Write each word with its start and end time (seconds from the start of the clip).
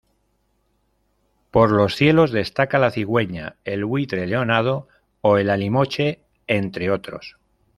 Por 1.51 1.69
los 1.69 1.95
cielos 1.95 2.31
destaca 2.31 2.79
la 2.79 2.89
cigüeña, 2.89 3.57
el 3.65 3.85
buitre 3.85 4.25
leonado 4.25 4.87
o 5.21 5.37
el 5.37 5.51
alimoche, 5.51 6.23
entre 6.47 6.89
otros. 6.89 7.37